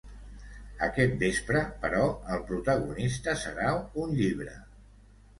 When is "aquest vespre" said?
0.85-1.59